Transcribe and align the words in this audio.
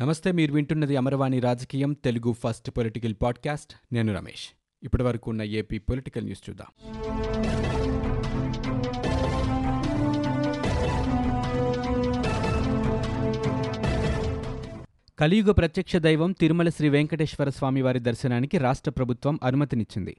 నమస్తే 0.00 0.32
మీరు 0.32 0.52
వింటున్నది 0.52 0.96
అమరవాణి 0.96 1.40
రాజకీయం 1.40 1.92
తెలుగు 1.92 2.32
ఫస్ట్ 2.32 2.70
పొలిటికల్ 2.70 3.14
పాడ్కాస్ట్. 3.22 3.94
నేను 3.94 4.14
రమేష్. 4.14 4.48
ఇప్పటి 4.82 5.02
వరకు 5.02 5.30
ఉన్న 5.30 5.42
ఏపీ 5.42 5.78
పొలిటికల్ 5.78 6.24
న్యూస్ 6.24 6.50
చూద్దాం. 6.50 6.66
కలియుగ 15.18 15.52
ప్రత్యక్ష 15.52 15.96
దైవం 15.96 16.32
తిరుమల 16.32 16.68
శ్రీ 16.68 16.88
వెంకటేశ్వర 16.88 17.48
స్వామి 17.48 17.82
వారి 17.82 17.98
దర్శనానికి 17.98 18.58
రాష్ట్ర 18.58 18.90
ప్రభుత్వం 18.90 19.38
అనుమతినిచ్చింది. 19.42 20.16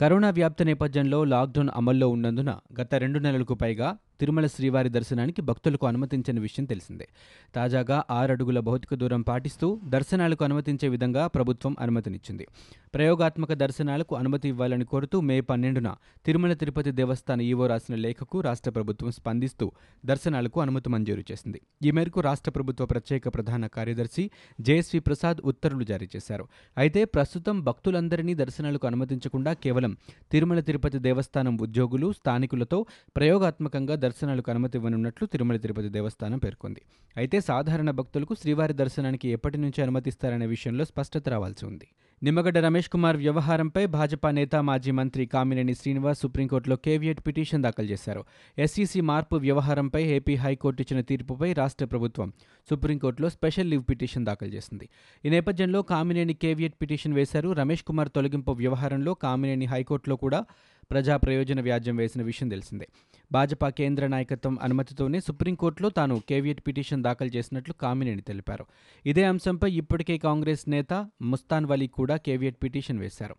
కరోనా 0.00 0.30
వ్యాప్తి 0.30 0.64
నేపథ్యంలో 0.64 1.24
లాక్డౌన్ 1.24 1.68
అమల్లో 1.74 2.08
ఉన్నందున 2.08 2.58
గత 2.80 2.94
రెండు 2.94 3.18
నెలలకు 3.18 3.54
పైగా 3.54 3.96
తిరుమల 4.20 4.46
శ్రీవారి 4.46 4.88
దర్శనానికి 4.88 5.42
భక్తులకు 5.42 5.86
అనుమతించని 5.86 6.40
విషయం 6.40 6.64
తెలిసిందే. 6.64 7.08
తాజాగా 7.54 8.04
ఆరు 8.10 8.32
అడుగుల 8.32 8.60
భౌతిక 8.60 8.94
దూరం 8.94 9.22
పాటిస్తూ 9.22 9.80
దర్శనాలకు 9.84 10.44
అనుమతించే 10.44 10.88
విధంగా 10.88 11.26
ప్రభుత్వం 11.26 11.76
అనుమతినిచ్చింది. 11.80 12.46
ప్రయోగాత్మక 12.94 13.52
దర్శనాలకు 13.52 14.16
అనుమతి 14.16 14.48
ఇవ్వాలని 14.48 14.84
కోరుతూ 14.84 15.20
మే 15.20 15.40
పన్నెండున 15.40 15.94
తిరుమల 16.26 16.52
తిరుపతి 16.52 16.90
దేవస్థాన 16.90 17.40
ఈవో 17.40 17.66
రాసిన 17.66 17.94
లేఖకు 17.94 18.40
రాష్ట్ర 18.40 18.70
ప్రభుత్వం 18.70 19.10
స్పందిస్తూ 19.10 19.72
దర్శనాలకు 20.06 20.60
అనుమతి 20.60 20.88
మంజూరు 20.88 21.24
చేసింది. 21.32 21.60
ఈ 21.84 21.90
మేరకు 21.90 22.20
రాష్ట్ర 22.20 22.50
ప్రభుత్వ 22.50 22.86
ప్రత్యేక 22.86 23.28
ప్రధాన 23.28 23.66
కార్యదర్శి 23.66 24.30
జేఎస్వి 24.60 25.00
ప్రసాద్ 25.00 25.40
ఉత్తర్వులు 25.44 25.84
జారీ 25.84 26.08
చేశారు. 26.16 26.48
అయితే 26.78 27.04
ప్రస్తుతం 27.04 27.64
భక్తులందరినీ 27.64 28.34
దర్శనాలకు 28.34 28.86
అనుమతించకుండా 28.86 29.52
కేవలం 29.52 29.96
తిరుమల 30.32 30.60
తిరుపతి 30.60 30.98
దేవస్థానం 30.98 31.56
ఉద్యోగులు 31.56 32.12
స్థానికులతో 32.12 32.86
ప్రయోగాత్మకంగా 33.16 33.94
దర్శనాలకు 34.10 34.50
అనుమతి 34.50 34.78
ఇవ్వనున్నట్లు 34.78 35.24
తిరుమల 35.26 35.56
తిరుపతి 35.56 35.88
దేవస్థానం 35.88 36.38
పేర్కొంది. 36.38 36.82
అయితే 37.16 37.40
సాధారణ 37.40 37.90
భక్తులకు 37.90 38.34
శ్రీవారి 38.34 38.74
దర్శనానికి 38.82 39.28
ఎప్పటి 39.28 39.58
నుంచి 39.58 39.82
అనుమతిస్తారనే 39.82 40.46
విషయంలో 40.46 40.84
స్పష్టత 40.84 41.28
రావాల్సి 41.28 41.64
ఉంది. 41.66 41.88
నిమ్మగడ్డ 42.22 42.58
రమేష్ 42.58 42.88
కుమార్ 42.88 43.16
వ్యవహారంపై 43.16 43.86
భాజపా 43.86 44.30
నేత 44.30 44.56
మాజీ 44.68 44.90
మంత్రి 44.90 45.26
కామినేని 45.26 45.74
శ్రీనివాస్ 45.74 46.20
సుప్రీంకోర్టులో 46.20 46.76
కేవియట్ 46.76 47.20
పిటిషన్ 47.26 47.62
దాఖలు 47.62 47.86
చేశారు. 47.86 48.22
ఎస్ఈసీ 48.58 49.00
మార్పు 49.10 49.36
వ్యవహారంపై 49.36 50.02
ఏపీ 50.16 50.34
హైకోర్టు 50.34 50.82
ఇచ్చిన 50.82 51.00
తీర్పుపై 51.00 51.52
రాష్ట్ర 51.52 51.84
ప్రభుత్వం 51.84 52.32
సుప్రీంకోర్టులో 52.70 53.28
స్పెషల్ 53.28 53.70
లీవ్ 53.70 53.84
పిటిషన్ 53.90 54.26
దాఖలు 54.26 54.48
చేసింది. 54.48 54.88
ఈ 55.24 55.30
నేపథ్యంలో 55.36 55.82
కామినేని 55.92 56.34
కేవియట్ 56.34 56.76
పిటిషన్ 56.82 57.14
వేశారు 57.14 57.52
రమేష్ 57.52 57.84
కుమార్ 57.84 58.08
తొలగింపు 58.16 58.52
వ్యవహారంలో 58.62 59.14
కామినేని 59.14 59.66
హైకోర్టులో 59.66 60.16
కూడా 60.16 60.42
ప్రజా 60.90 61.16
ప్రయోజన 61.16 61.60
వ్యాజ్యం 61.60 61.96
వేసిన 61.96 62.22
విషయం 62.22 62.48
తెలిసిందే. 62.48 62.88
భాజపా 63.32 63.68
కేంద్ర 63.68 64.06
నాయకత్వం 64.06 64.58
అనుమతితోనే 64.62 65.20
సుప్రీంకోర్టులో 65.20 65.88
తాను 65.88 66.22
కేవియట్ 66.28 66.62
పిటిషన్ 66.66 67.02
దాఖలు 67.02 67.28
చేసినట్లు 67.28 67.74
కామినేని 67.74 68.22
తెలిపారు. 68.22 68.66
ఇదే 69.06 69.24
అంశంపై 69.24 69.70
ఇప్పటికే 69.72 70.18
కాంగ్రెస్ 70.18 70.68
నేత 70.68 70.92
ముస్తాన్ 71.22 71.66
వలీ 71.66 71.86
కూడా 71.86 72.16
కేవియట్ 72.16 72.56
పిటిషన్ 72.62 72.98
వేశారు. 72.98 73.36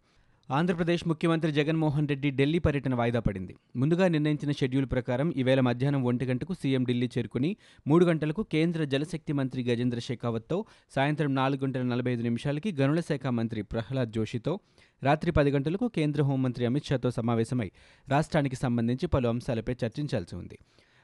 ఆంధ్రప్రదేశ్ 0.58 1.04
ముఖ్యమంత్రి 1.10 1.50
జగన్మోహన్ 1.58 2.08
రెడ్డి 2.12 2.30
ఢిల్లీ 2.40 2.60
పర్యటన 2.66 2.94
వాయిదా 3.00 3.20
పడింది. 3.28 3.54
ముందుగా 3.82 4.06
నిర్ణయించిన 4.16 4.52
షెడ్యూల్ 4.60 4.88
ప్రకారం 4.94 5.28
ఈవేళ 5.42 5.60
మధ్యాహ్నం 5.68 6.02
ఒంటి 6.10 6.26
గంటకు 6.30 6.54
సీఎం 6.62 6.84
ఢిల్లీ 6.90 7.08
చేరుకుని 7.14 7.52
మూడు 7.90 8.06
గంటలకు 8.10 8.44
కేంద్ర 8.56 8.84
జలశక్తి 8.94 9.36
మంత్రి 9.40 9.64
గజేంద్ర 9.70 10.02
షెకావత్తో 10.08 10.58
సాయంత్రం 10.96 11.32
నాలుగు 11.40 11.62
గంటల 11.66 11.84
నలభై 11.94 12.12
ఐదు 12.16 12.26
నిమిషాలకి 12.30 12.72
గనుల 12.82 13.02
శాఖ 13.10 13.26
మంత్రి 13.40 13.64
ప్రహ్లాద్ 13.74 14.14
జోషితో 14.18 14.56
రాత్రి 15.02 15.34
పది 15.40 15.52
గంటలకు 15.58 15.88
కేంద్ర 16.00 16.22
హోంమంత్రి 16.30 16.66
అమిత్ 16.72 16.90
షాతో 16.92 17.12
సమావేశమై 17.20 17.70
రాష్ట్రానికి 18.08 18.60
సంబంధించి 18.66 19.08
పలు 19.16 19.30
అంశాలపై 19.34 19.76
చర్చించాల్సి 19.84 20.36
ఉంది. 20.42 20.60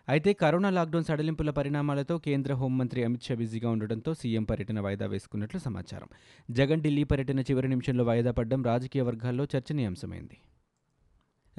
అయితే 0.07 0.33
కరోనా 0.33 0.69
లాక్డౌన్ 0.69 1.03
సడలింపుల 1.03 1.49
పరిణామాలతో 1.49 2.17
కేంద్ర 2.17 2.53
హోంమంత్రి 2.53 3.03
అమిత్ 3.03 3.23
షా 3.23 3.35
బిజీగా 3.35 3.69
ఉండడంతో 3.69 4.13
సీఎం 4.13 4.43
పర్యటన 4.43 4.79
వాయిదా 4.79 5.05
వేసుకున్నట్లు 5.05 5.59
సమాచారం. 5.59 6.09
జగన్ 6.51 6.81
ఢిల్లీ 6.81 7.03
పర్యటన 7.03 7.39
చివరి 7.39 7.67
నిమిషంలో 7.67 8.03
వాయిదా 8.03 8.31
పడడం 8.31 8.63
రాజకీయ 8.63 9.01
వర్గాల్లో 9.01 9.47
చర్చనీయాంశమైంది. 9.55 10.37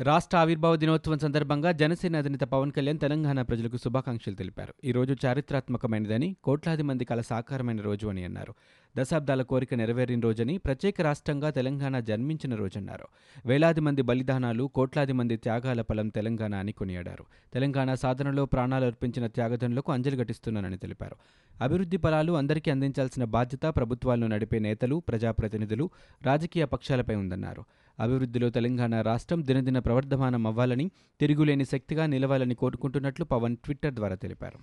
రాష్ట్ర 0.01 0.37
ఆవిర్భావ 0.37 0.77
దినోత్సవం 0.77 1.19
సందర్భంగా 1.19 1.73
జనసేన 1.73 2.17
అధినేత 2.17 2.41
పవన్ 2.41 2.73
కళ్యాణ్ 2.73 2.99
తెలంగాణ 2.99 3.43
ప్రజలకు 3.43 3.77
శుభాకాంక్షలు 3.77 4.35
తెలిపారు. 4.35 4.75
ఈ 4.85 4.93
రోజు 4.93 5.17
చారిత్రాత్మకమైనదని 5.27 6.37
కోట్లాది 6.45 6.83
మంది 6.83 7.05
కల 7.05 7.21
సాకారమైన 7.21 7.81
రోజు 7.81 8.07
అని 8.07 8.25
అన్నారు. 8.25 8.55
దశాబ్దాల 8.97 9.43
కోరిక 9.43 9.75
నెరవేరిన 9.75 10.21
రోజని 10.21 10.59
ప్రత్యేక 10.59 11.01
రాష్ట్రంగా 11.01 11.51
తెలంగాణ 11.51 12.01
జన్మించిన 12.01 12.55
రోజన్నారు. 12.55 13.07
వేలాది 13.47 13.81
మంది 13.81 14.03
బలిదానాలు 14.03 14.71
కోట్లాది 14.75 15.13
మంది 15.13 15.37
త్యాగాల 15.37 15.83
ఫలం 15.83 16.09
తెలంగాణ 16.09 16.55
అని 16.55 16.73
కొనియాడారు. 16.73 17.25
తెలంగాణ 17.55 17.95
సాధనలో 17.95 18.47
ప్రాణాలు 18.47 18.85
అర్పించిన 18.85 19.27
త్యాగధనులకు 19.27 19.93
అంజలి 19.93 20.17
ఘటిస్తున్నానని 20.17 20.77
తెలిపారు. 20.77 21.17
అభివృద్ధి 21.61 21.97
ఫలాలు 21.97 22.33
అందరికీ 22.33 22.71
అందించాల్సిన 22.71 23.25
బాధ్యత 23.25 23.67
ప్రభుత్వాలను 23.67 24.27
నడిపే 24.27 24.59
నేతలు 24.59 25.03
ప్రజాప్రతినిధులు 25.09 25.91
రాజకీయ 26.23 26.65
పక్షాలపై 26.65 27.15
ఉందన్నారు. 27.15 27.65
అభివృద్ధిలో 28.01 28.51
తెలంగాణ 28.51 29.01
రాష్ట్రం 29.01 29.41
దినదిన 29.45 29.79
ప్రవర్ధమానం 29.79 30.47
అవ్వాలని 30.47 30.91
తిరుగులేని 31.21 31.65
శక్తిగా 31.65 32.07
నిలవాలని 32.07 32.55
కోరుకుంటున్నట్లు 32.55 33.25
పవన్ 33.25 33.57
ట్విట్టర్ 33.57 33.95
ద్వారా 33.95 34.15
తెలిపారు. 34.15 34.61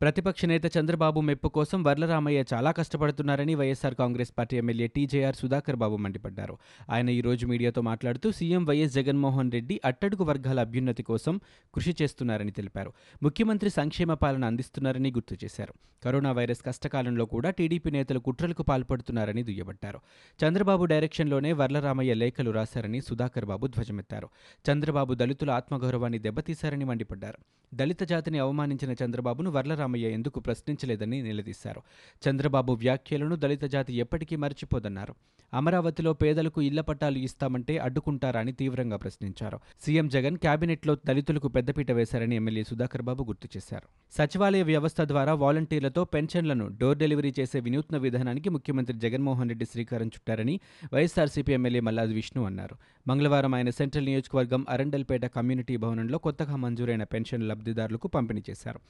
ప్రతిపక్ష 0.00 0.44
నేత 0.44 0.76
చంద్రబాబు 0.78 1.20
మెప్పు 1.20 1.48
కోసం 1.48 1.82
వర్లరామయ్య 1.82 2.44
చాలా 2.54 2.70
కష్టపడుతున్నారని 2.70 3.54
YSR 3.54 3.94
Congress 3.94 4.32
party 4.38 4.56
MLA 4.56 4.86
TJR 4.86 5.36
Sudhakar 5.36 5.76
Babu 5.76 5.96
మండిపడ్డారు. 5.96 6.58
ఆయన 6.90 7.08
ఈ 7.08 7.20
రోజు 7.20 7.46
మీడియాతో 7.46 7.82
మాట్లాడుతూ 7.82 8.32
సీఎం 8.32 8.64
వైఎస్ 8.64 8.94
జగన్మోహన్ 8.94 9.52
రెడ్డి 9.52 9.80
అట్టడుగు 9.84 10.24
వర్గాల 10.24 10.60
అభ్యున్నతి 10.60 11.02
కోసం 11.02 11.40
కృషి 11.74 11.96
చేస్తున్నారని 12.02 12.50
తెలిపారు. 12.50 12.92
ముఖ్యమంత్రి 13.22 13.70
సంక్షేమ 13.70 14.14
పాలన 14.14 14.44
అందిస్తున్నారని 14.44 15.10
గుర్తు 15.10 15.36
చేశారు. 15.44 15.74
కరోనా 16.04 16.32
వైరస్ 16.32 16.62
కష్టకాలంలో 16.66 17.24
కూడా 17.24 17.50
టీడీపీ 17.50 17.90
నేతలు 17.90 18.18
కుట్రలకు 18.18 18.62
పాల్పడుతున్నారని 18.62 19.42
దుయ్యబట్టారు. 19.42 20.00
చంద్రబాబు 20.44 20.84
డైరెక్షన్లోనే 20.84 21.52
వర్లరామయ్య 21.52 22.14
లేఖలు 22.14 22.50
రాశారని 22.50 23.00
సుధాకర్ 23.00 23.44
బాబు 23.44 23.66
ధ్వజమెత్తారు. 23.66 24.28
చంద్రబాబు 24.70 25.14
దళితుల 25.14 25.50
ఆత్మగౌరవాన్ని 25.50 26.18
దెబ్బతీశారని 26.18 26.84
మండిపడ్డారు. 26.84 27.38
దళిత 27.74 28.02
జాతిని 28.02 28.38
అవమానించిన 28.38 28.94
చంద్రబాబును 29.04 29.50
సిద్ధరామయ్య 29.88 30.16
ఎందుకు 30.18 30.38
ప్రశ్నించలేదని 30.40 31.18
నిలదీశారు. 31.22 31.80
చంద్రబాబు 32.24 32.72
వ్యాఖ్యలను 32.72 33.36
దళిత 33.36 33.64
జాతి 33.64 33.92
ఎప్పటికీ 33.94 34.36
మర్చిపోదన్నారు. 34.36 35.14
అమరావతిలో 35.52 36.12
పేదలకు 36.12 36.60
ఇళ్ళ 36.62 36.80
పట్టాలు 36.80 37.18
ఇస్తామంటే 37.18 37.74
అడ్డుకుంటారని 37.78 38.52
తీవ్రంగా 38.52 38.96
ప్రశ్నించారు. 38.96 39.58
సీఎం 39.84 40.08
జగన్ 40.08 40.36
కేబినెట్లో 40.36 40.94
దళితులకు 41.06 41.48
పెద్దపీట 41.48 41.90
వేశారని 41.90 42.36
ఎమ్మెల్యే 42.36 42.64
సుధాకర్ 42.64 43.02
బాబు 43.02 43.22
గుర్తు 43.24 43.48
చేశారు. 43.56 43.86
సచివాలయ 44.12 44.62
వ్యవస్థ 44.62 45.00
ద్వారా 45.12 45.34
వాలంటీర్లతో 45.44 46.04
పెన్షన్లను 46.04 46.66
డోర్ 46.80 46.98
డెలివరీ 46.98 47.32
చేసే 47.40 47.60
వినూత్న 47.60 47.96
విధానానికి 47.96 48.48
ముఖ్యమంత్రి 48.48 48.98
జగన్మోహన్ 48.98 49.48
రెడ్డి 49.48 49.64
శ్రీకారం 49.64 50.06
చుట్టారని 50.06 50.60
వైఎస్ఆర్సీపీ 50.92 51.52
ఎమ్మెల్యే 51.52 51.80
మల్లాది 51.80 52.14
విష్ణు 52.14 52.44
అన్నారు. 52.44 52.76
మంగళవారం 53.08 53.54
ఆయన 53.54 53.70
సెంట్రల్ 53.70 54.04
నియోజకవర్గం 54.04 54.66
అరండల్పేట 54.68 55.24
కమ్యూనిటీ 55.38 55.76
భవనంలో 55.76 56.18
కొత్తగా 56.18 56.56
మంజూరైన 56.56 57.04
పెన్షన్ 57.04 57.48
లబ్ధిదారులకు 57.48 58.08
పంపిణీ 58.08 58.42
చేశారు. 58.50 58.80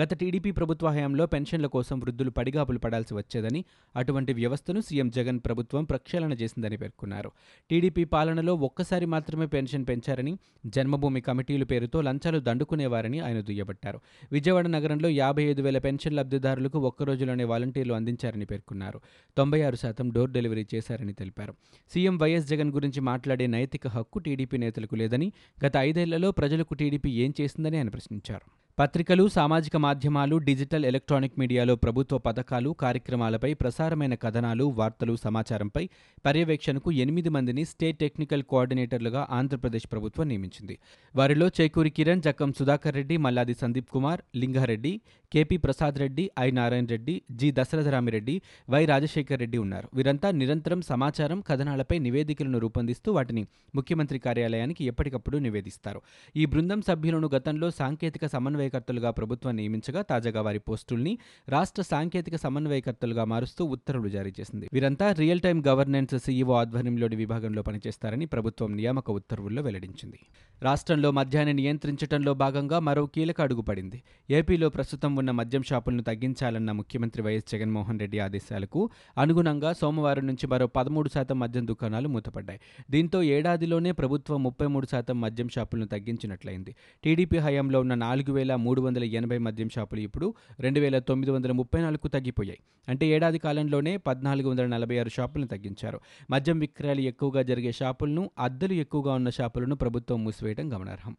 గత 0.00 0.14
టీడీపీ 0.14 0.50
ప్రభుత్వ 0.50 0.88
హయాంలో 0.88 1.26
పెన్షన్ల 1.26 1.66
కోసం 1.66 2.00
వృద్ధులు 2.00 2.30
పడిగాపులు 2.30 2.78
పడాల్సి 2.78 3.14
వచ్చేదని 3.14 3.64
అటువంటి 3.96 4.32
వ్యవస్థను 4.32 4.80
సీఎం 4.80 5.10
జగన్ 5.10 5.40
ప్రభుత్వం 5.44 5.84
ప్రక్షాళన 5.84 6.32
చేసిందని 6.32 6.76
పేర్కొన్నారు. 6.76 7.30
టీడీపీ 7.70 8.04
పాలనలో 8.04 8.54
ఒక్కసారి 8.54 9.06
మాత్రమే 9.06 9.46
పెన్షన్ 9.46 9.86
పెంచారని 9.88 10.38
జన్మభూమి 10.66 11.20
కమిటీలు 11.20 11.64
పేరుతో 11.64 12.00
లంచాలు 12.00 12.38
దండుకునేవారని 12.38 13.20
ఆయన 13.20 13.40
దుయ్యబట్టారు. 13.40 14.00
విజయవాడ 14.32 14.66
నగరంలో 14.66 15.08
యాభై 15.08 15.42
ఐదు 15.42 15.62
వేల 15.62 15.78
పెన్షన్ 15.78 16.16
లబ్ధిదారులకు 16.16 16.78
ఒక్క 16.78 17.02
రోజులోనే 17.02 17.44
వాలంటీర్లు 17.44 17.94
అందించారని 17.94 18.44
పేర్కొన్నారు. 18.44 19.00
తొంభై 19.36 19.62
ఆరు 19.62 19.76
శాతం 19.76 20.10
డోర్ 20.10 20.30
డెలివరీ 20.30 20.66
చేశారని 20.74 21.12
తెలిపారు. 21.12 21.54
సీఎం 21.90 22.18
వైఎస్ 22.18 22.46
జగన్ 22.46 22.72
గురించి 22.72 23.00
మాట్లాడే 23.00 23.46
నైతిక 23.46 23.88
హక్కు 23.88 24.18
టీడీపీ 24.18 24.58
నేతలకు 24.58 24.94
లేదని 24.94 25.32
గత 25.66 25.76
ఐదేళ్ళలో 25.76 26.30
ప్రజలకు 26.30 26.74
టీడీపీ 26.74 27.10
ఏం 27.10 27.34
చేసిందని 27.40 27.76
ఆయన 27.76 27.88
ప్రశ్నించారు. 27.88 28.69
పత్రికలు 28.80 29.24
సామాజిక 29.28 29.76
మాధ్యమాలు 29.84 30.36
డిజిటల్ 30.46 30.84
ఎలక్ట్రానిక్ 30.90 31.34
మీడియాలో 31.40 31.74
ప్రభుత్వ 31.76 32.18
పథకాలు 32.26 32.70
కార్యక్రమాలపై 32.82 33.50
ప్రసారమైన 33.62 34.14
కథనాలు 34.22 34.64
వార్తలు 34.78 35.14
సమాచారంపై 35.24 35.82
పర్యవేక్షణకు 36.26 36.90
ఎనిమిది 37.04 37.30
మందిని 37.36 37.62
స్టేట్ 37.64 37.98
టెక్నికల్ 37.98 38.44
కోఆర్డినేటర్లుగా 38.52 39.22
ఆంధ్రప్రదేశ్ 39.38 39.86
ప్రభుత్వం 39.92 40.28
నియమించింది. 40.28 40.76
వారిలో 41.14 41.48
Cheekuri 41.58 41.90
Kiran 41.90 42.24
Jakkam 42.26 42.52
Sudhakar 42.58 42.96
Reddy 42.98 43.18
Malladi 43.26 43.56
Sandeep 43.62 43.90
Kumar 43.96 44.22
Lingareddy 44.36 44.92
KP 45.32 45.56
Prasad 45.56 45.98
Reddy 46.04 46.24
I 46.40 46.48
Narayana 46.50 46.86
Reddy 46.94 47.16
G 47.32 47.50
Dasaratharami Reddy 47.58 48.36
Y 48.70 48.82
Rajasekhar 48.84 49.42
Reddy 49.44 49.58
ఉన్నారు. 49.58 49.88
వీరంతా 49.94 50.30
నిరంతరం 50.40 50.82
సమాచారం 50.82 51.40
కథనాలపై 51.50 51.98
నివేదికలను 51.98 52.58
రూపొందిస్తూ 52.58 53.12
వాటిని 53.12 53.44
ముఖ్యమంత్రి 53.74 54.20
కార్యాలయానికి 54.28 54.84
ఎప్పటికప్పుడు 54.84 55.38
నివేదిస్తారు. 55.48 56.02
ఈ 56.36 56.44
బృందం 56.46 56.82
సభ్యులను 56.90 57.30
గతంలో 57.36 57.70
సాంకేతిక 57.82 58.26
సమన్వయ 58.26 58.68
సమన్వయకర్తలుగా 58.70 59.10
ప్రభుత్వం 59.10 59.56
నియమించగా 59.56 60.02
తాజాగా 60.02 60.40
వారి 60.42 60.58
పోస్టుల్ని 60.58 61.18
రాష్ట్ర 61.48 61.82
సాంకేతిక 61.82 62.36
సమన్వయకర్తలుగా 62.36 63.24
మారుస్తూ 63.24 63.64
ఉత్తర్వులు 63.64 64.08
జారీ 64.08 64.32
చేసింది. 64.40 64.68
వీరంతా 64.72 65.12
రియల్ 65.12 65.40
టైం 65.40 65.62
గవర్నెన్స్ 65.66 66.18
సీఈఓ 66.18 66.54
ఆధ్వర్యంలోని 66.54 67.16
విభాగంలో 67.16 67.62
పనిచేస్తారని 67.62 68.26
ప్రభుత్వం 68.26 68.76
నియామక 68.76 69.10
ఉత్తర్వుల్లో 69.10 69.62
వెల్లడించింది. 69.62 70.20
రాష్ట్రంలో 70.62 71.10
మద్యాన్ని 71.10 71.52
నియంత్రించడంలో 71.52 72.34
భాగంగా 72.34 72.78
మరో 72.78 73.06
కీలక 73.06 73.40
అడుగు 73.40 73.60
పడింది. 73.60 74.02
ఏపీలో 74.30 74.68
ప్రస్తుతం 74.68 75.16
ఉన్న 75.16 75.30
మద్యం 75.30 75.62
షాపులను 75.62 76.02
తగ్గించాలన్న 76.02 76.72
ముఖ్యమంత్రి 76.72 77.22
వైఎస్ 77.22 77.52
జగన్మోహన్ 77.52 78.00
రెడ్డి 78.00 78.18
ఆదేశాలకు 78.18 78.90
అనుగుణంగా 79.18 79.72
సోమవారం 79.72 80.26
నుంచి 80.26 80.46
మరో 80.46 80.66
పదమూడు 80.66 81.08
శాతం 81.08 81.38
మద్యం 81.38 81.66
దుకాణాలు 81.66 82.08
మూతపడ్డాయి. 82.08 82.60
దీంతో 82.90 83.22
ఏడాదిలోనే 83.22 83.92
ప్రభుత్వం 83.92 84.42
ముప్పై 84.42 84.66
మూడు 84.66 84.86
శాతం 84.86 85.20
మద్యం 85.20 85.48
షాపులను 85.48 85.86
తగ్గించినట్లయింది. 85.86 86.76
టీడీపీ 87.04 87.38
హయాంలో 87.38 87.80
ఉన్న 87.80 87.94
నాలుగు 87.94 88.32
వేల 88.32 88.54
మూడు 88.60 88.80
వందల 88.80 89.04
ఎనభై 89.04 89.38
మద్యం 89.38 89.68
షాపులు 89.68 90.00
ఇప్పుడు 90.00 90.34
రెండు 90.60 90.80
వేల 90.80 90.98
తొమ్మిది 90.98 91.30
వందల 91.30 91.52
ముప్పై 91.52 91.80
నాలుగు 91.80 92.08
తగ్గిపోయాయి. 92.08 92.58
అంటే 92.88 93.06
ఏడాది 93.06 93.38
కాలంలోనే 93.38 93.96
పద్నాలుగు 93.96 94.50
వందల 94.50 94.66
నలభై 94.66 94.98
ఆరు 94.98 95.08
షాపులను 95.08 95.46
తగ్గించారు. 95.46 96.00
మద్యం 96.30 96.58
విక్రయాలు 96.58 97.00
ఎక్కువగా 97.00 97.42
జరిగే 97.42 97.72
షాపులను 97.72 98.30
అద్దెలు 98.38 98.72
ఎక్కువగా 98.72 99.12
ఉన్న 99.12 99.30
షాపులను 99.30 99.76
ప్రభుత్వం 99.76 100.24
మూసివేయడం 100.24 100.72
గమనార్హం. 100.72 101.16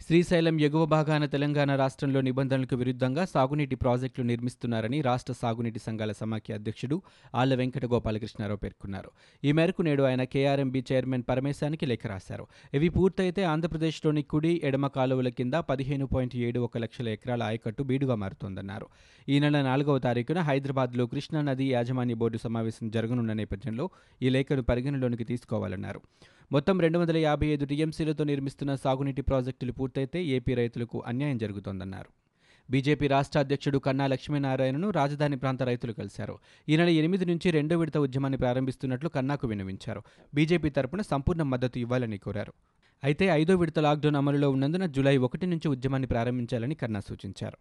శ్రీశైలం 0.00 0.60
ఎగువ 0.60 0.84
భాగాన 0.84 1.24
తెలంగాణ 1.24 1.74
రాష్ట్రంలో 1.74 2.20
నిబంధనలకు 2.20 2.76
విరుద్ధంగా 2.76 3.24
సాగునీటి 3.24 3.74
ప్రాజెక్టులు 3.74 4.26
నిర్మిస్తున్నారని 4.26 5.00
రాష్ట్ర 5.00 5.32
సాగునీటి 5.32 5.78
సంఘాల 5.78 6.12
సమాఖ్య 6.12 6.54
అధ్యక్షుడు 6.54 7.02
ఆళ్ళ 7.34 7.54
వెంకట 7.54 7.86
గోపాలకృష్ణారావు 7.86 8.58
పేర్కొన్నారు. 8.58 9.10
ఈ 9.44 9.52
మేరకు 9.52 9.82
నేడు 9.82 10.02
ఆయన 10.02 10.24
కేఆర్ఎంబీ 10.24 10.84
చైర్మన్ 10.92 11.24
పరమేశానికి 11.28 11.86
లేఖ 11.86 12.06
రాశారు. 12.06 12.46
ఇవి 12.74 12.88
పూర్తయితే 12.88 13.44
ఆంధ్రప్రదేశ్లోని 13.44 14.22
కుడి 14.22 14.60
ఎడమ 14.64 14.86
కాలువల 14.86 15.28
కింద 15.28 15.54
పదిహేను 15.54 16.06
పాయింట్ 16.06 16.36
ఏడు 16.36 16.60
ఒక 16.60 16.78
లక్షల 16.78 17.08
ఎకరాల 17.08 17.42
ఆయకట్టు 17.42 17.82
బీడుగా 17.82 18.14
మారుతోందన్నారు. 18.14 18.88
ఈ 19.28 19.38
నెల 19.38 19.62
నాలుగవ 19.62 19.98
తారీఖున 19.98 20.38
హైదరాబాద్లో 20.50 21.06
కృష్ణా 21.06 21.42
నది 21.42 21.68
యాజమాన్య 21.70 22.14
బోర్డు 22.14 22.38
సమావేశం 22.38 22.90
జరగనున్న 22.90 23.32
నేపథ్యంలో 23.32 23.90
ఈ 24.22 24.28
లేఖను 24.28 24.62
పరిగణలోనికి 24.62 25.24
తీసుకోవాలన్నారు. 25.24 26.02
మొత్తం 26.52 26.80
రెండు 26.80 26.98
వందల 26.98 27.16
యాభై 27.16 27.46
ఐదు 27.46 27.64
టీఎంసీలతో 27.64 28.24
నిర్మిస్తున్న 28.24 28.74
సాగునీటి 28.74 29.22
ప్రాజెక్టులు 29.22 29.72
పూర్తయితే 29.72 30.24
ఏపీ 30.24 30.54
రైతులకు 30.54 31.02
అన్యాయం 31.06 31.38
జరుగుతోందన్నారు. 31.38 32.08
బీజేపీ 32.70 33.06
రాష్ట్ర 33.06 33.38
అధ్యక్షుడు 33.38 33.78
కన్నా 33.78 34.06
లక్ష్మీనారాయణను 34.06 34.90
రాజధాని 34.90 35.36
ప్రాంత 35.36 35.62
రైతులు 35.62 35.92
కలిశారు. 35.92 36.38
ఈ 36.68 36.76
నెల 36.76 36.88
ఎనిమిది 36.88 37.24
నుంచి 37.24 37.50
రెండో 37.50 37.78
విడత 37.78 37.98
ఉద్యమాన్ని 37.98 38.38
ప్రారంభిస్తున్నట్లు 38.38 39.08
కన్నాకు 39.08 39.46
విన్నవించారు. 39.46 40.02
బీజేపీ 40.34 40.70
తరపున 40.70 41.00
సంపూర్ణ 41.00 41.42
మద్దతు 41.42 41.78
ఇవ్వాలని 41.78 42.18
కోరారు. 42.18 42.52
అయితే 43.04 43.26
ఐదో 43.26 43.56
విడత 43.56 43.78
లాక్డౌన్ 43.78 44.16
అమలులో 44.16 44.50
ఉన్నందున 44.50 44.86
జూలై 44.86 45.16
ఒకటి 45.16 45.46
నుంచి 45.46 45.68
ఉద్యమాన్ని 45.68 46.06
ప్రారంభించాలని 46.08 46.74
కన్నా 46.74 47.00
సూచించారు. 47.00 47.58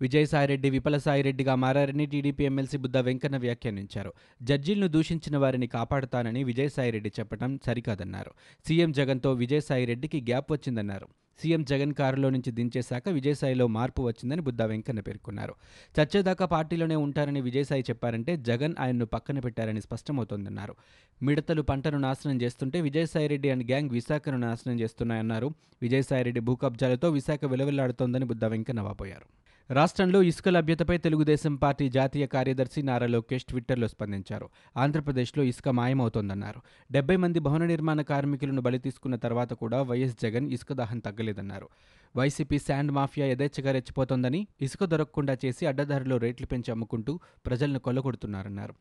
విజయసాయిరెడ్డి 0.00 0.70
విఫలసాయిరెడ్డిగా 0.70 1.54
మారని 1.54 2.06
టీడీపీ 2.06 2.44
ఎమ్మెల్సీ 2.44 2.78
బుద్ధ 2.78 2.96
వెంకన్న 2.96 3.36
వ్యాఖ్యానించారు. 3.36 4.12
జడ్జీలను 4.42 4.88
దూషించిన 4.88 5.36
వారిని 5.36 5.66
కాపాడుతానని 5.66 6.44
విజయసాయిరెడ్డి 6.44 7.12
చెప్పడం 7.20 7.60
సరికాదన్నారు. 7.66 8.30
సీఎం 8.68 8.92
జగన్తో 8.92 9.32
విజయసాయిరెడ్డికి 9.32 10.20
గ్యాప్ 10.20 10.52
వచ్చిందన్నారు. 10.52 11.08
సీఎం 11.42 11.64
జగన్ 11.64 11.92
కారులో 11.92 12.30
నుంచి 12.30 12.52
దించేశాక 12.52 13.08
విజయసాయిలో 13.08 13.66
మార్పు 13.66 14.02
వచ్చిందని 14.02 14.40
బుద్ధ 14.40 14.62
వెంకన్న 14.62 15.00
పేర్కొన్నారు. 15.00 15.54
చచ్చేదాకా 16.00 16.46
పార్టీలోనే 16.46 16.96
ఉంటారని 16.96 17.40
విజయసాయి 17.40 17.82
చెప్పారంటే 17.82 18.36
జగన్ 18.36 18.74
ఆయన్ను 18.80 19.06
పక్కన 19.06 19.38
పెట్టారని 19.38 19.80
స్పష్టమవుతోందన్నారు. 19.80 20.74
మిడతలు 21.22 21.62
పంటను 21.62 21.98
నాశనం 21.98 22.42
చేస్తుంటే 22.42 22.80
విజయసాయిరెడ్డి 22.80 23.50
అండ్ 23.50 23.64
గ్యాంగ్ 23.64 23.90
విశాఖను 23.90 24.36
నాశనం 24.36 24.80
చేస్తున్నాయన్నారు. 24.80 25.50
విజయసాయిరెడ్డి 25.82 26.40
భూ 26.40 26.54
కబ్జాలతో 26.54 27.10
విశాఖ 27.10 27.44
విలవిల్లాడుతోందని 27.44 28.24
బుద్ధ 28.24 28.44
వెంకన్న 28.44 28.80
వాపోయారు. 28.80 29.53
రాష్ట్రంలో 29.70 30.22
ఇసుక 30.22 30.48
లభ్యతపై 30.48 30.96
తెలుగుదేశం 30.98 31.54
పార్టీ 31.56 31.88
జాతీయ 31.88 32.26
కార్యదర్శి 32.26 32.82
నారా 32.82 33.06
లోకేష్ 33.06 33.44
ట్విట్టర్లో 33.44 33.88
స్పందించారు. 33.88 34.50
ఆంధ్రప్రదేశ్లో 34.76 35.42
ఇసుక 35.42 35.68
మాయమవుతోందన్నారు. 35.68 36.60
డెబ్బై 36.92 37.16
మంది 37.16 37.38
భవన 37.38 37.64
నిర్మాణ 37.64 38.00
కార్మికులను 38.00 38.62
బలి 38.62 38.78
తీసుకున్న 38.78 39.16
తర్వాత 39.16 39.52
కూడా 39.52 39.82
వైఎస్ 39.82 40.16
జగన్ 40.22 40.50
ఇసుక 40.50 40.72
దాహం 40.72 40.98
తగ్గలేదన్నారు. 40.98 41.68
వైసీపీ 42.16 42.58
శాండ్ 42.58 42.92
మాఫియా 42.92 43.26
యథేచ్ఛగా 43.26 43.72
రెచ్చిపోతోందని 43.72 44.46
ఇసుక 44.60 44.84
దొరకకుండా 44.84 45.36
చేసి 45.44 45.66
అడ్డదారిలో 45.66 46.16
రేట్లు 46.16 46.46
పెంచి 46.46 46.72
అమ్ముకుంటూ 46.72 47.20
ప్రజలను 47.46 47.78
కొల్లగొడుతున్నారన్నారు. 47.78 48.74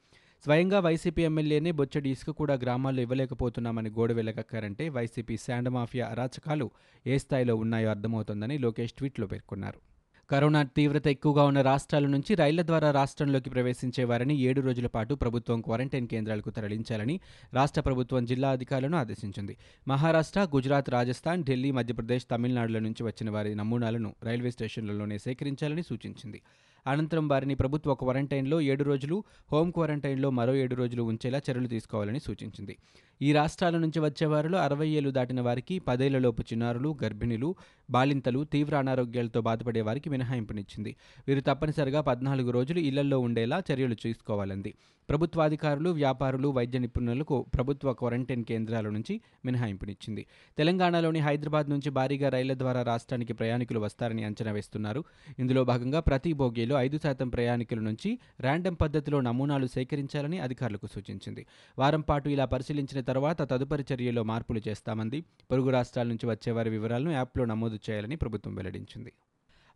స్వయంగా 0.46 0.80
వైసీపీ 0.80 1.24
ఎమ్మెల్యేనే 1.24 1.72
బొచ్చడి 1.72 2.10
ఇసుక 2.10 2.30
కూడా 2.30 2.54
గ్రామాల్లో 2.54 3.02
ఇవ్వలేకపోతున్నామని 3.02 3.90
గోడ 3.90 4.12
వెలగక్కారంటే 4.12 4.90
వైసీపీ 4.90 5.38
శాండ్ 5.38 5.70
మాఫియా 5.70 6.08
అరాచకాలు 6.08 6.72
ఏ 7.06 7.18
స్థాయిలో 7.18 7.56
ఉన్నాయో 7.56 7.90
అర్థమవుతోందని 7.90 8.58
లోకేష్ 8.58 8.94
ట్వీట్లో 8.94 9.28
పేర్కొన్నారు. 9.28 9.82
కరోనా 10.30 10.64
తీవ్రత 10.64 11.08
ఎక్కువగా 11.08 11.44
ఉన్న 11.44 11.62
రాష్ట్రాల 11.62 12.06
నుంచి 12.06 12.36
రైళ్ళ 12.36 12.62
ద్వారా 12.62 12.92
రాష్ట్రంలోకి 12.92 13.50
ప్రవేశించే 13.50 14.04
వారిని 14.04 14.38
ఏడు 14.38 14.62
రోజుల 14.62 14.88
పాటు 14.88 15.14
ప్రభుత్వం 15.14 15.62
క్వారంటైన్ 15.62 16.08
కేంద్రాలకు 16.08 16.50
తరలించాలని 16.50 17.20
రాష్ట్ర 17.54 17.82
ప్రభుత్వం 17.82 18.26
జిల్లా 18.26 18.50
అధికారులను 18.50 18.98
ఆదేశించింది. 18.98 19.58
మహారాష్ట్ర 19.88 20.48
గుజరాత్ 20.56 20.90
రాజస్థాన్ 20.90 21.44
ఢిల్లీ 21.44 21.72
మధ్యప్రదేశ్ 21.72 22.26
తమిళనాడుల 22.32 22.80
నుంచి 22.80 23.04
వచ్చిన 23.04 23.30
వారి 23.30 23.56
నమూనాలను 23.56 24.16
రైల్వే 24.24 24.52
స్టేషన్లలోనే 24.52 25.18
సేకరించాలని 25.18 25.84
సూచించింది. 25.84 26.42
అనంతరం 26.88 27.28
వారిని 27.28 27.56
ప్రభుత్వ 27.56 27.94
క్వారంటైన్లో 27.94 28.62
ఏడు 28.62 28.84
రోజులు 28.84 29.24
హోం 29.52 29.72
క్వారంటైన్లో 29.72 30.30
మరో 30.30 30.56
ఏడు 30.56 30.76
రోజులు 30.76 31.04
ఉంచేలా 31.04 31.38
చర్యలు 31.38 31.68
తీసుకోవాలని 31.68 32.20
సూచించింది. 32.20 32.78
ఈ 33.24 33.34
రాష్ట్రాల 33.34 33.78
నుంచి 33.78 34.00
వచ్చే 34.00 34.26
వారిలో 34.28 34.58
అరవై 34.58 34.88
ఏళ్ళు 34.90 35.12
దాటిన 35.12 35.42
వారికి 35.42 35.80
పదేళ్ళలోపు 35.80 36.42
చిన్నారులు 36.42 36.98
గర్భిణులు 37.04 37.56
బాలింతలు 37.90 38.44
తీవ్ర 38.44 38.76
అనారోగ్యాలతో 38.78 39.42
బాధపడే 39.42 39.82
వారికి 39.82 40.10
మినహాయింపునిచ్చింది. 40.10 40.96
వీరు 41.28 41.40
తప్పనిసరిగా 41.40 42.02
పద్నాలుగు 42.02 42.52
రోజులు 42.52 42.80
ఇళ్ళలో 42.80 43.20
ఉండేలా 43.20 43.64
చర్యలు 43.72 43.96
తీసుకోవాలంది 43.96 44.74
ప్రభుత్వాధికారులు 45.10 45.90
వ్యాపారులు 45.90 46.48
వైద్య 46.48 46.80
నిపుణులకు 46.80 47.46
ప్రభుత్వ 47.54 47.94
క్వారంటైన్ 47.94 48.44
కేంద్రాల 48.44 48.90
నుంచి 48.90 49.22
మినహాయింపునిచ్చింది. 49.46 50.26
తెలంగాణలోని 50.58 51.20
హైదరాబాద్ 51.20 51.70
నుంచి 51.70 51.90
భారీగా 51.90 52.30
రైళ్ళ 52.30 52.54
ద్వారా 52.54 52.82
రాష్ట్రానికి 52.82 53.34
ప్రయాణికులు 53.34 53.80
వస్తారని 53.80 54.24
అంచనా 54.24 54.52
వేస్తున్నారు. 54.52 55.04
ఇందులో 55.40 55.64
భాగంగా 55.64 56.00
ప్రతి 56.00 56.34
బోగీలో 56.34 56.76
ఐదు 56.78 57.00
శాతం 57.04 57.30
ప్రయాణికుల 57.30 57.80
నుంచి 57.80 58.20
ర్యాండమ్ 58.42 58.78
పద్ధతిలో 58.82 59.22
నమూనాలు 59.22 59.66
సేకరించాలని 59.66 60.40
అధికారులకు 60.40 60.86
సూచించింది. 60.86 61.46
వారం 61.80 62.02
పాటు 62.02 62.30
ఇలా 62.30 62.46
పరిశీలించిన 62.46 63.02
తర్వాత 63.14 63.42
తదుపరి 63.42 63.86
చర్యలో 63.94 64.24
మార్పులు 64.24 64.62
చేస్తామంది. 64.68 65.26
పొరుగు 65.52 65.70
రాష్ట్రాల 65.70 66.08
నుంచి 66.08 66.26
వచ్చేవారి 66.30 66.70
వివరాలను 66.70 67.12
యాప్లో 67.12 67.46
నమోదు 67.46 67.80
చేయాలని 67.90 68.16
ప్రభుత్వం 68.16 68.56
వెల్లడించింది. 68.56 69.14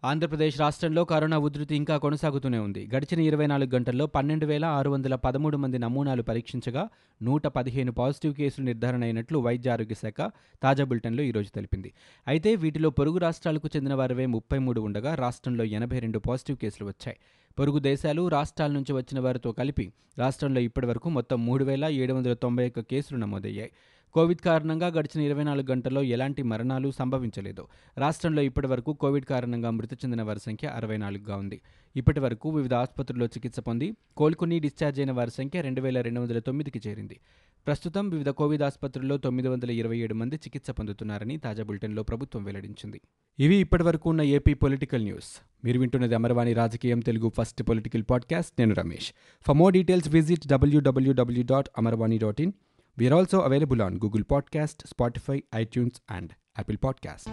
ఆంధ్రప్రదేశ్ 0.03 0.59
రాష్ట్రంలో 0.59 1.05
కరోనా 1.05 1.37
ఉధృతి 1.37 1.75
ఇంకా 1.75 1.97
కొనసాగుతూనే 1.97 2.59
ఉంది. 2.59 2.89
గడిచిన 2.95 3.19
ఇరవై 3.19 3.47
నాలుగు 3.47 3.69
గంటల్లో 3.75 4.07
పన్నెండు 4.07 4.45
వేల 4.45 4.65
ఆరు 4.65 4.89
వందల 4.89 5.15
పదమూడు 5.15 5.57
మంది 5.57 5.79
నమూనాలు 5.79 6.23
పరీక్షించగా 6.23 6.89
నూట 7.21 7.47
పదిహేను 7.47 7.91
పాజిటివ్ 7.91 8.33
కేసులు 8.33 8.65
నిర్ధారణ 8.65 9.03
అయినట్లు 9.03 9.39
వైద్య 9.39 9.71
ఆరోగ్య 9.71 9.95
శాఖ 9.95 10.31
తాజా 10.63 10.83
బులెటిన్లో 10.83 11.23
ఈరోజు 11.23 11.49
తెలిపింది. 11.49 11.93
అయితే 12.27 12.55
వీటిలో 12.55 12.89
పొరుగు 12.89 13.17
రాష్ట్రాలకు 13.17 13.69
చెందిన 13.75 13.93
వారివే 13.93 14.25
ముప్పై 14.25 14.57
మూడు 14.57 14.81
ఉండగా 14.81 15.15
రాష్ట్రంలో 15.15 15.63
ఎనభై 15.63 15.99
రెండు 15.99 16.19
పాజిటివ్ 16.19 16.57
కేసులు 16.57 16.87
వచ్చాయి. 16.87 17.17
పొరుగు 17.59 17.79
దేశాలు 17.79 18.27
రాష్ట్రాల 18.27 18.71
నుంచి 18.71 18.93
వచ్చిన 18.93 19.19
వారితో 19.19 19.51
కలిపి 19.51 19.91
రాష్ట్రంలో 20.17 20.59
ఇప్పటివరకు 20.59 21.09
మొత్తం 21.09 21.45
మూడు 21.45 21.63
వేల 21.63 21.85
ఏడు 21.85 22.13
వందల 22.13 22.33
తొంభై 22.33 22.67
ఒక్క 22.67 22.79
కేసులు 22.79 23.19
నమోదయ్యాయి. 23.19 23.71
కోవిడ్ 24.13 24.39
కారణంగా 24.39 24.87
గడిచిన 24.87 25.21
ఇరవై 25.21 25.43
నాలుగు 25.43 25.71
గంటల్లో 25.71 26.03
ఎలాంటి 26.03 26.43
మరణాలు 26.43 26.91
సంభవించలేదు. 26.91 27.67
రాష్ట్రంలో 27.97 28.41
ఇప్పటివరకు 28.41 28.93
కోవిడ్ 28.93 29.25
కారణంగా 29.25 29.69
మృతి 29.69 29.95
చెందిన 29.95 30.21
వారి 30.21 30.39
సంఖ్య 30.39 30.67
అరవై 30.67 30.97
నాలుగుగా 30.97 31.37
ఉంది. 31.37 31.61
ఇప్పటి 31.95 32.19
వరకు 32.19 32.49
వివిధ 32.49 32.73
ఆసుపత్రుల్లో 32.73 33.25
చికిత్స 33.25 33.59
పొంది 33.59 33.93
కోలుకుని 34.17 34.59
డిశ్చార్జ్ 34.59 34.99
అయిన 34.99 35.11
వారి 35.11 35.31
సంఖ్య 35.31 35.61
రెండు 35.61 35.81
వేల 35.81 36.01
రెండు 36.01 36.21
వందల 36.21 36.39
తొమ్మిదికి 36.39 36.89
చేరింది. 36.89 37.19
ప్రస్తుతం 37.67 38.09
వివిధ 38.09 38.29
కోవిడ్ 38.29 38.63
ఆసుపత్రుల్లో 38.63 39.17
తొమ్మిది 39.17 39.49
వందల 39.49 39.71
ఇరవై 39.71 39.97
ఏడు 39.97 40.13
మంది 40.13 40.35
చికిత్స 40.35 40.71
పొందుతున్నారని 40.71 41.37
తాజా 41.37 41.63
బులెటిన్లో 41.63 42.03
ప్రభుత్వం 42.03 42.43
వెల్లడించింది. 42.43 43.01
ఇవి 43.39 43.55
ఇప్పటివరకు 43.55 44.09
ఉన్న 44.09 44.21
ఏపీ 44.21 44.53
పొలిటికల్ 44.53 45.03
న్యూస్. 45.03 45.41
మీరు 45.65 45.79
వింటున్నది 45.79 46.15
అమర్వాణి 46.15 46.53
రాజకీయం 46.53 46.99
తెలుగు 46.99 47.31
ఫస్ట్ 47.37 47.63
పొలిటికల్ 47.63 48.03
పాడ్కాస్ట్. 48.09 48.53
నేను 48.59 48.75
Ramesh. 48.75 49.13
For 49.47 49.57
more 49.57 49.73
details 49.73 50.09
visit 50.09 50.47
WWW 50.47 51.43
dot 51.43 51.69
Amarvani 51.77 52.17
dot 52.17 52.41
in 52.41 52.51
we're 52.97 53.13
also 53.13 53.39
available 53.39 53.81
on 53.81 53.95
Google 53.95 54.23
podcast 54.31 54.87
Spotify 54.87 55.43
iTunes 55.55 56.01
and 56.11 56.31
Apple 56.59 56.77
podcast 56.83 57.29